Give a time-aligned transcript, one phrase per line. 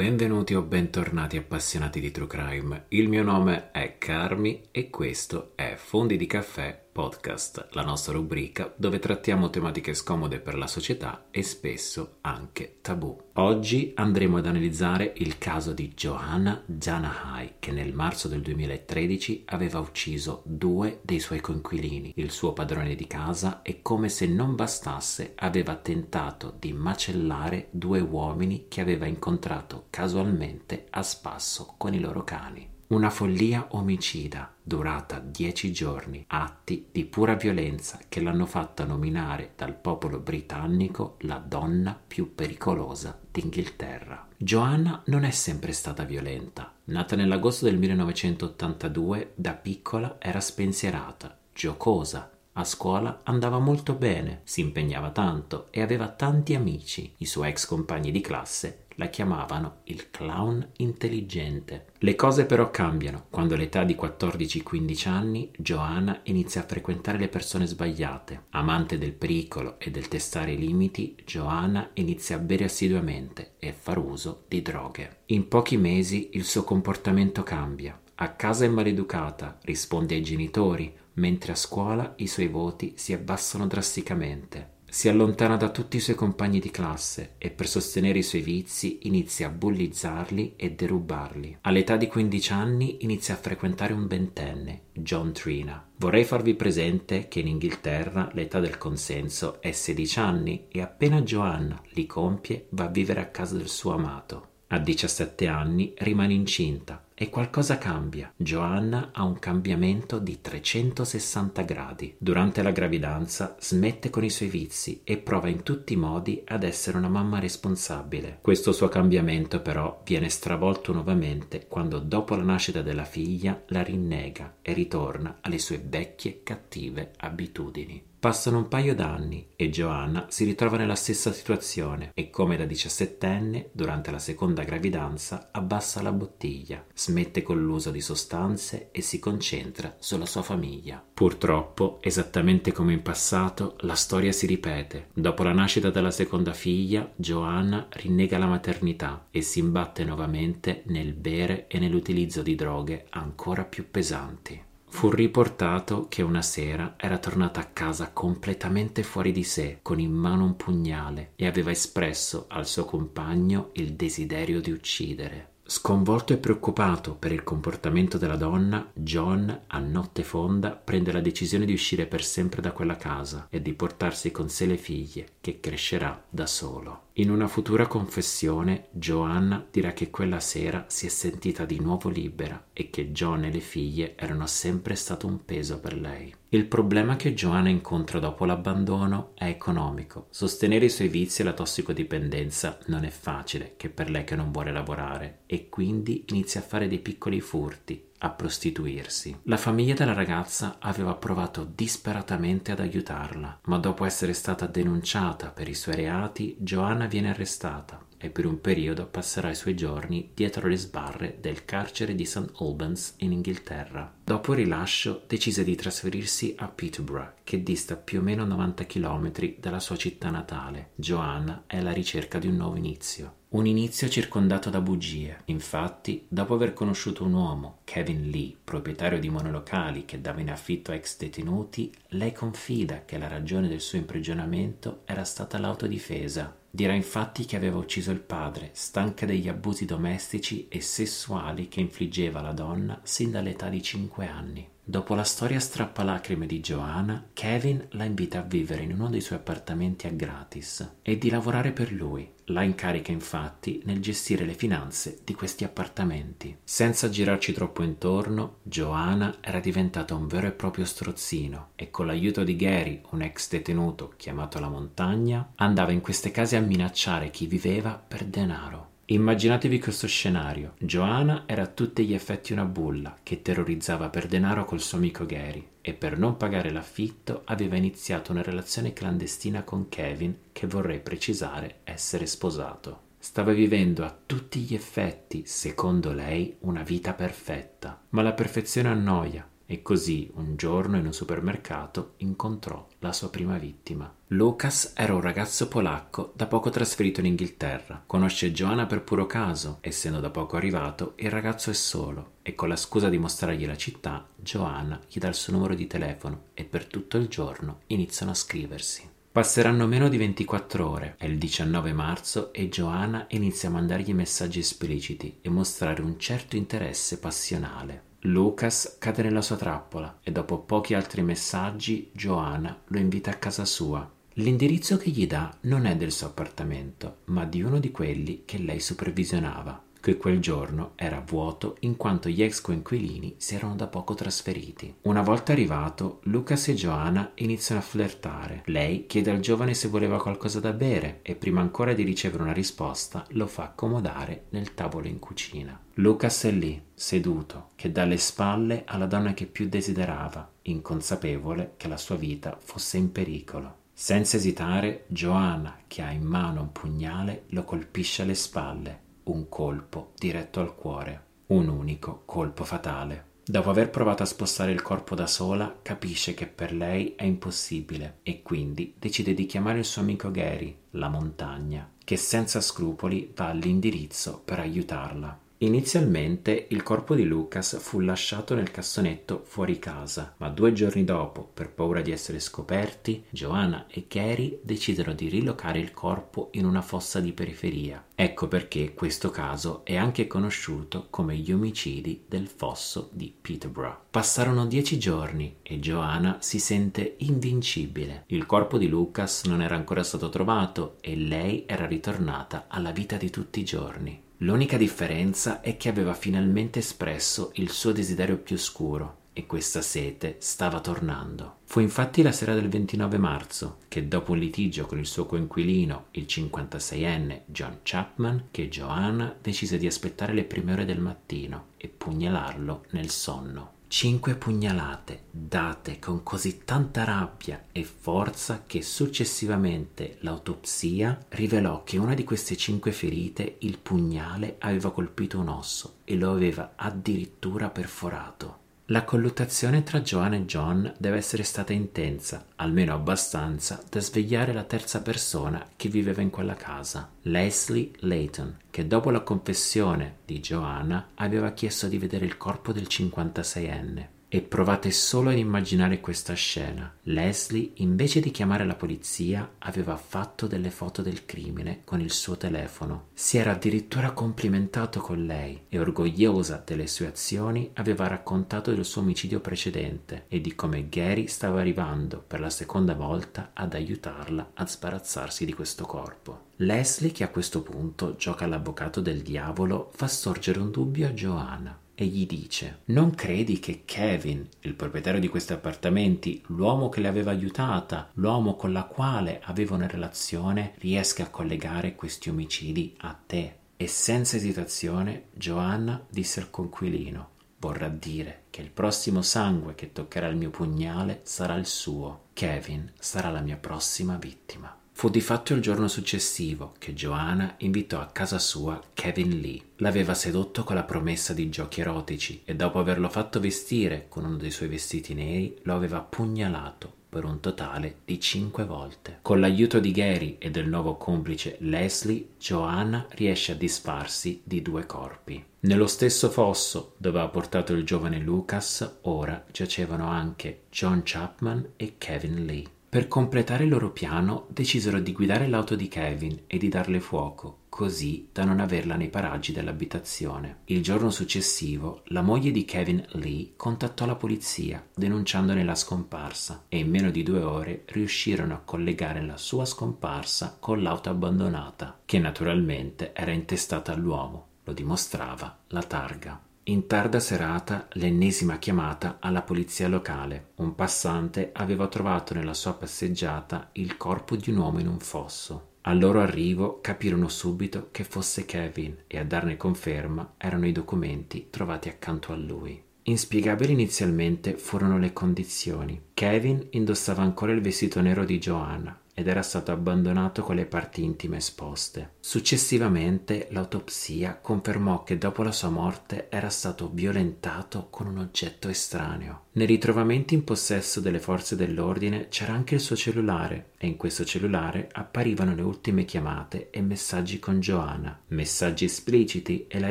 [0.00, 2.84] benvenuti o bentornati appassionati di True Crime.
[2.88, 8.72] Il mio nome è Carmi e questo è Fondi di Caffè Podcast, la nostra rubrica
[8.76, 13.16] dove trattiamo tematiche scomode per la società e spesso anche tabù.
[13.34, 19.78] Oggi andremo ad analizzare il caso di Johanna Janahai che nel marzo del 2013 aveva
[19.78, 25.32] ucciso due dei suoi coinquilini, il suo padrone di casa e come se non bastasse
[25.36, 32.24] aveva tentato di macellare due uomini che aveva incontrato casualmente a spasso con i loro
[32.24, 32.78] cani.
[32.90, 39.76] Una follia omicida durata dieci giorni, atti di pura violenza che l'hanno fatta nominare dal
[39.76, 44.26] popolo britannico la donna più pericolosa d'Inghilterra.
[44.36, 46.74] Joanna non è sempre stata violenta.
[46.86, 54.62] Nata nell'agosto del 1982, da piccola era spensierata, giocosa, a scuola andava molto bene, si
[54.62, 57.14] impegnava tanto e aveva tanti amici.
[57.18, 61.86] I suoi ex compagni di classe la chiamavano il clown intelligente.
[62.00, 63.24] Le cose però cambiano.
[63.30, 68.44] Quando all'età di 14-15 anni Joanna inizia a frequentare le persone sbagliate.
[68.50, 73.96] Amante del pericolo e del testare i limiti, Joanna inizia a bere assiduamente e far
[73.96, 75.22] uso di droghe.
[75.26, 77.98] In pochi mesi il suo comportamento cambia.
[78.16, 83.66] A casa è maleducata, risponde ai genitori, mentre a scuola i suoi voti si abbassano
[83.66, 84.78] drasticamente.
[84.92, 88.98] Si allontana da tutti i suoi compagni di classe e per sostenere i suoi vizi
[89.02, 91.58] inizia a bullizzarli e derubarli.
[91.60, 95.88] All'età di 15 anni inizia a frequentare un ventenne, John Trina.
[95.96, 101.80] Vorrei farvi presente che in Inghilterra l'età del consenso è 16 anni e appena Joanna
[101.90, 104.48] li compie va a vivere a casa del suo amato.
[104.72, 108.32] A 17 anni rimane incinta e qualcosa cambia.
[108.34, 112.14] Joanna ha un cambiamento di 360 gradi.
[112.16, 116.62] Durante la gravidanza smette con i suoi vizi e prova in tutti i modi ad
[116.62, 118.38] essere una mamma responsabile.
[118.40, 124.54] Questo suo cambiamento però viene stravolto nuovamente quando dopo la nascita della figlia la rinnega
[124.62, 128.09] e ritorna alle sue vecchie cattive abitudini.
[128.20, 133.70] Passano un paio d'anni e Joanna si ritrova nella stessa situazione e come da diciassettenne,
[133.72, 139.96] durante la seconda gravidanza, abbassa la bottiglia, smette con l'uso di sostanze e si concentra
[139.98, 141.02] sulla sua famiglia.
[141.14, 145.08] Purtroppo, esattamente come in passato, la storia si ripete.
[145.14, 151.14] Dopo la nascita della seconda figlia, Joanna rinnega la maternità e si imbatte nuovamente nel
[151.14, 154.68] bere e nell'utilizzo di droghe ancora più pesanti.
[154.90, 160.12] Fu riportato che una sera era tornata a casa completamente fuori di sé, con in
[160.12, 165.52] mano un pugnale, e aveva espresso al suo compagno il desiderio di uccidere.
[165.72, 171.64] Sconvolto e preoccupato per il comportamento della donna, John, a notte fonda, prende la decisione
[171.64, 175.60] di uscire per sempre da quella casa e di portarsi con sé le figlie, che
[175.60, 177.02] crescerà da solo.
[177.14, 182.70] In una futura confessione, Joanna dirà che quella sera si è sentita di nuovo libera
[182.72, 186.34] e che John e le figlie erano sempre stato un peso per lei.
[186.52, 190.26] Il problema che Joanna incontra dopo l'abbandono è economico.
[190.30, 194.50] Sostenere i suoi vizi e la tossicodipendenza non è facile, che per lei che non
[194.50, 199.42] vuole lavorare, e quindi inizia a fare dei piccoli furti, a prostituirsi.
[199.44, 205.68] La famiglia della ragazza aveva provato disperatamente ad aiutarla, ma dopo essere stata denunciata per
[205.68, 210.68] i suoi reati, Joanna viene arrestata e per un periodo passerà i suoi giorni dietro
[210.68, 212.52] le sbarre del carcere di St.
[212.58, 214.12] Albans in Inghilterra.
[214.22, 219.32] Dopo il rilascio decise di trasferirsi a Peterborough, che dista più o meno 90 km
[219.58, 220.90] dalla sua città natale.
[220.94, 223.38] Joanna è alla ricerca di un nuovo inizio.
[223.50, 225.40] Un inizio circondato da bugie.
[225.46, 230.92] Infatti, dopo aver conosciuto un uomo, Kevin Lee, proprietario di monolocali che dava in affitto
[230.92, 236.58] a ex detenuti, lei confida che la ragione del suo imprigionamento era stata l'autodifesa.
[236.72, 242.38] Dirà infatti che aveva ucciso il padre, stanca degli abusi domestici e sessuali che infliggeva
[242.38, 244.68] alla donna sin dall'età di 5 anni.
[244.90, 249.38] Dopo la storia strappalacrime di Joanna, Kevin la invita a vivere in uno dei suoi
[249.38, 252.28] appartamenti a gratis e di lavorare per lui.
[252.46, 256.58] La incarica infatti nel gestire le finanze di questi appartamenti.
[256.64, 262.42] Senza girarci troppo intorno, Joanna era diventata un vero e proprio strozzino e con l'aiuto
[262.42, 267.46] di Gary, un ex detenuto chiamato la montagna, andava in queste case a minacciare chi
[267.46, 268.89] viveva per denaro.
[269.12, 270.74] Immaginatevi questo scenario.
[270.78, 275.26] Joanna era a tutti gli effetti una bulla che terrorizzava per denaro col suo amico
[275.26, 281.00] Gary e per non pagare l'affitto aveva iniziato una relazione clandestina con Kevin che vorrei
[281.00, 283.08] precisare essere sposato.
[283.18, 289.44] Stava vivendo a tutti gli effetti, secondo lei, una vita perfetta, ma la perfezione annoia
[289.66, 294.14] e così un giorno in un supermercato incontrò la sua prima vittima.
[294.32, 298.04] Lucas era un ragazzo polacco da poco trasferito in Inghilterra.
[298.06, 302.68] Conosce Joanna per puro caso, essendo da poco arrivato, il ragazzo è solo e con
[302.68, 306.62] la scusa di mostrargli la città, Joanna gli dà il suo numero di telefono e
[306.62, 309.02] per tutto il giorno iniziano a scriversi.
[309.32, 314.60] Passeranno meno di 24 ore, è il 19 marzo e Joanna inizia a mandargli messaggi
[314.60, 318.04] espliciti e mostrare un certo interesse passionale.
[318.24, 323.64] Lucas cade nella sua trappola e dopo pochi altri messaggi Joanna lo invita a casa
[323.64, 324.18] sua.
[324.34, 328.58] L'indirizzo che gli dà non è del suo appartamento, ma di uno di quelli che
[328.58, 333.86] lei supervisionava che quel giorno era vuoto in quanto gli ex coinquilini si erano da
[333.86, 334.94] poco trasferiti.
[335.02, 338.62] Una volta arrivato, Lucas e Joanna iniziano a flirtare.
[338.66, 342.52] Lei chiede al giovane se voleva qualcosa da bere e prima ancora di ricevere una
[342.52, 345.78] risposta lo fa accomodare nel tavolo in cucina.
[345.94, 351.88] Lucas è lì, seduto, che dà le spalle alla donna che più desiderava, inconsapevole che
[351.88, 353.79] la sua vita fosse in pericolo.
[354.02, 360.12] Senza esitare, Joanna, che ha in mano un pugnale, lo colpisce alle spalle un colpo
[360.16, 363.26] diretto al cuore, un unico colpo fatale.
[363.44, 368.20] Dopo aver provato a spostare il corpo da sola, capisce che per lei è impossibile
[368.22, 373.48] e quindi decide di chiamare il suo amico Gary, la montagna, che senza scrupoli va
[373.48, 375.39] all'indirizzo per aiutarla.
[375.62, 381.50] Inizialmente il corpo di Lucas fu lasciato nel cassonetto fuori casa, ma due giorni dopo,
[381.52, 386.80] per paura di essere scoperti, Joanna e Gary decisero di rilocare il corpo in una
[386.80, 388.02] fossa di periferia.
[388.20, 393.98] Ecco perché questo caso è anche conosciuto come gli omicidi del fosso di Peterborough.
[394.10, 398.24] Passarono dieci giorni e Joanna si sente invincibile.
[398.26, 403.16] Il corpo di Lucas non era ancora stato trovato e lei era ritornata alla vita
[403.16, 404.22] di tutti i giorni.
[404.42, 410.36] L'unica differenza è che aveva finalmente espresso il suo desiderio più scuro e questa sete
[410.38, 411.58] stava tornando.
[411.64, 416.06] Fu infatti la sera del 29 marzo che dopo un litigio con il suo coinquilino,
[416.12, 421.88] il 56enne John Chapman, che Joanna decise di aspettare le prime ore del mattino e
[421.88, 423.78] pugnalarlo nel sonno.
[423.90, 432.14] Cinque pugnalate date con così tanta rabbia e forza che successivamente l'autopsia rivelò che una
[432.14, 438.59] di queste cinque ferite il pugnale aveva colpito un osso e lo aveva addirittura perforato.
[438.90, 444.64] La colluttazione tra Joanna e John deve essere stata intensa, almeno abbastanza da svegliare la
[444.64, 451.10] terza persona che viveva in quella casa, Leslie Layton, che dopo la confessione di Joanna
[451.14, 454.19] aveva chiesto di vedere il corpo del 56enne.
[454.32, 456.94] E provate solo ad immaginare questa scena.
[457.02, 462.36] Leslie, invece di chiamare la polizia, aveva fatto delle foto del crimine con il suo
[462.36, 463.08] telefono.
[463.12, 469.00] Si era addirittura complimentato con lei e, orgogliosa delle sue azioni, aveva raccontato del suo
[469.00, 474.64] omicidio precedente e di come Gary stava arrivando per la seconda volta ad aiutarla a
[474.64, 476.50] sbarazzarsi di questo corpo.
[476.58, 481.78] Leslie, che a questo punto gioca l'avvocato del diavolo, fa sorgere un dubbio a Joanna
[482.00, 487.08] e gli dice Non credi che Kevin, il proprietario di questi appartamenti, l'uomo che le
[487.08, 493.12] aveva aiutata, l'uomo con la quale aveva una relazione, riesca a collegare questi omicidi a
[493.12, 493.56] te?
[493.76, 500.28] E senza esitazione Joanna disse al conquilino Vorrà dire che il prossimo sangue che toccherà
[500.28, 502.28] il mio pugnale sarà il suo.
[502.32, 504.74] Kevin sarà la mia prossima vittima.
[505.00, 509.62] Fu di fatto il giorno successivo che Joanna invitò a casa sua Kevin Lee.
[509.76, 514.36] L'aveva sedotto con la promessa di giochi erotici e dopo averlo fatto vestire con uno
[514.36, 519.20] dei suoi vestiti neri lo aveva pugnalato per un totale di cinque volte.
[519.22, 524.84] Con l'aiuto di Gary e del nuovo complice Leslie, Joanna riesce a disfarsi di due
[524.84, 525.42] corpi.
[525.60, 531.94] Nello stesso fosso dove ha portato il giovane Lucas, ora giacevano anche John Chapman e
[531.96, 532.78] Kevin Lee.
[532.90, 537.58] Per completare il loro piano decisero di guidare l'auto di Kevin e di darle fuoco,
[537.68, 540.62] così da non averla nei paraggi dell'abitazione.
[540.64, 546.78] Il giorno successivo la moglie di Kevin Lee contattò la polizia denunciandone la scomparsa e
[546.78, 552.18] in meno di due ore riuscirono a collegare la sua scomparsa con l'auto abbandonata, che
[552.18, 556.42] naturalmente era intestata all'uomo, lo dimostrava la targa.
[556.70, 560.50] In tarda serata l'ennesima chiamata alla polizia locale.
[560.58, 565.70] Un passante aveva trovato nella sua passeggiata il corpo di un uomo in un fosso.
[565.80, 571.48] Al loro arrivo capirono subito che fosse Kevin e a darne conferma erano i documenti
[571.50, 572.80] trovati accanto a lui.
[573.02, 576.00] Inspiegabili inizialmente furono le condizioni.
[576.14, 581.04] Kevin indossava ancora il vestito nero di Joanna ed era stato abbandonato con le parti
[581.04, 582.14] intime esposte.
[582.20, 589.44] Successivamente l'autopsia confermò che dopo la sua morte era stato violentato con un oggetto estraneo.
[589.52, 594.24] Nei ritrovamenti in possesso delle forze dell'ordine c'era anche il suo cellulare e in questo
[594.24, 599.90] cellulare apparivano le ultime chiamate e messaggi con Joanna, messaggi espliciti e la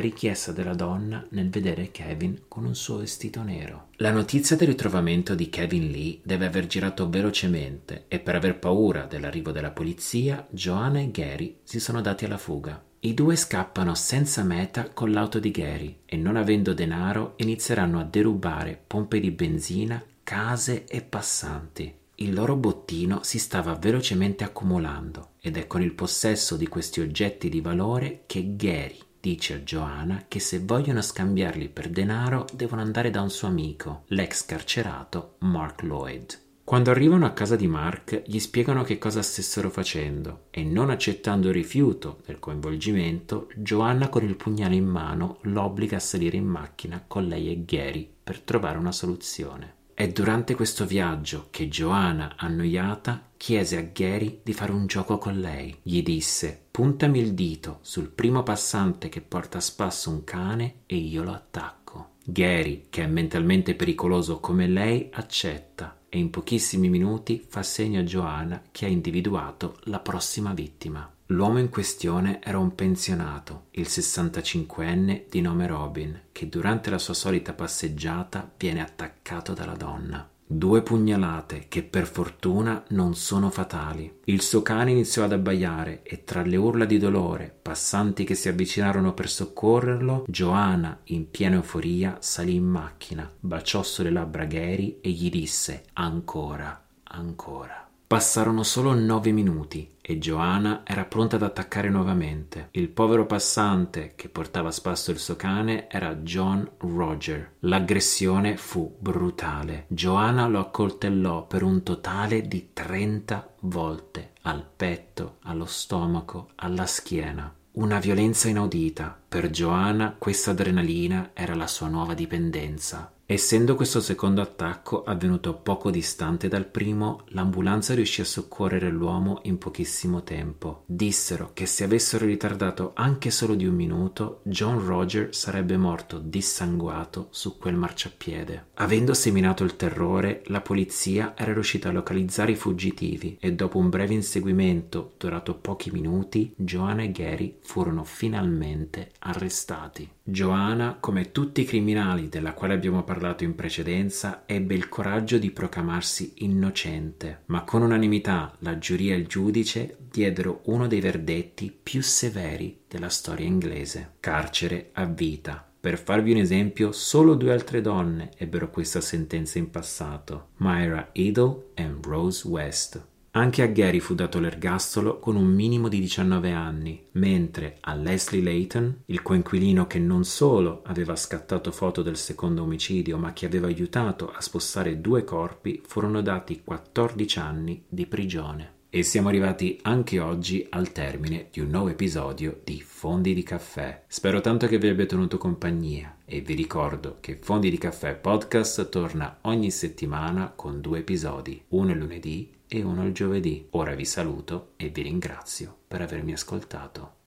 [0.00, 3.88] richiesta della donna nel vedere Kevin con un suo vestito nero.
[3.96, 9.04] La notizia del ritrovamento di Kevin Lee deve aver girato velocemente e per aver paura
[9.20, 12.82] dell'arrivo della polizia, Joanna e Gary si sono dati alla fuga.
[13.00, 18.04] I due scappano senza meta con l'auto di Gary e non avendo denaro inizieranno a
[18.04, 21.94] derubare pompe di benzina, case e passanti.
[22.16, 27.48] Il loro bottino si stava velocemente accumulando ed è con il possesso di questi oggetti
[27.48, 33.10] di valore che Gary dice a Joanna che se vogliono scambiarli per denaro devono andare
[33.10, 36.48] da un suo amico, l'ex carcerato Mark Lloyd.
[36.70, 41.48] Quando arrivano a casa di Mark gli spiegano che cosa stessero facendo e non accettando
[41.48, 46.46] il rifiuto del coinvolgimento, Joanna con il pugnale in mano lo obbliga a salire in
[46.46, 49.78] macchina con lei e Gary per trovare una soluzione.
[49.94, 55.40] È durante questo viaggio che Joanna, annoiata, chiese a Gary di fare un gioco con
[55.40, 55.76] lei.
[55.82, 60.94] Gli disse: Puntami il dito sul primo passante che porta a spasso un cane e
[60.94, 62.10] io lo attacco.
[62.24, 68.04] Gary, che è mentalmente pericoloso come lei, accetta e in pochissimi minuti fa segno a
[68.04, 71.10] Joanna che ha individuato la prossima vittima.
[71.26, 77.14] L'uomo in questione era un pensionato, il 65enne di nome Robin, che durante la sua
[77.14, 80.29] solita passeggiata viene attaccato dalla donna.
[80.52, 84.18] Due pugnalate che per fortuna non sono fatali.
[84.24, 88.48] Il suo cane iniziò ad abbaiare e tra le urla di dolore, passanti che si
[88.48, 95.10] avvicinarono per soccorrerlo, Joanna, in piena euforia, salì in macchina, baciò sulle labbra Gary e
[95.10, 97.89] gli disse ancora, ancora.
[98.10, 102.70] Passarono solo nove minuti e Joanna era pronta ad attaccare nuovamente.
[102.72, 107.52] Il povero passante che portava a spasso il suo cane era John Roger.
[107.60, 109.84] L'aggressione fu brutale.
[109.86, 117.54] Joanna lo accoltellò per un totale di 30 volte al petto, allo stomaco, alla schiena.
[117.74, 119.20] Una violenza inaudita.
[119.28, 123.12] Per Joanna questa adrenalina era la sua nuova dipendenza.
[123.32, 129.56] Essendo questo secondo attacco avvenuto poco distante dal primo, l'ambulanza riuscì a soccorrere l'uomo in
[129.56, 130.82] pochissimo tempo.
[130.84, 137.28] Dissero che se avessero ritardato anche solo di un minuto, John Roger sarebbe morto dissanguato
[137.30, 138.70] su quel marciapiede.
[138.74, 143.90] Avendo seminato il terrore, la polizia era riuscita a localizzare i fuggitivi e dopo un
[143.90, 150.18] breve inseguimento durato pochi minuti, Joanna e Gary furono finalmente arrestati.
[150.30, 155.50] Joanna, come tutti i criminali della quale abbiamo parlato in precedenza, ebbe il coraggio di
[155.50, 162.00] proclamarsi innocente, ma con unanimità la giuria e il giudice diedero uno dei verdetti più
[162.00, 165.64] severi della storia inglese, carcere a vita.
[165.80, 171.70] Per farvi un esempio, solo due altre donne ebbero questa sentenza in passato, Myra Edel
[171.74, 173.08] e Rose West.
[173.32, 178.42] Anche a Gary fu dato l'ergastolo con un minimo di 19 anni, mentre a Leslie
[178.42, 183.68] Layton, il coinquilino che non solo aveva scattato foto del secondo omicidio, ma che aveva
[183.68, 188.78] aiutato a spostare due corpi, furono dati 14 anni di prigione.
[188.90, 194.02] E siamo arrivati anche oggi al termine di un nuovo episodio di Fondi di Caffè.
[194.08, 198.88] Spero tanto che vi abbia tenuto compagnia e vi ricordo che Fondi di Caffè podcast
[198.88, 203.66] torna ogni settimana con due episodi, uno il lunedì e uno il giovedì.
[203.70, 207.19] Ora vi saluto e vi ringrazio per avermi ascoltato.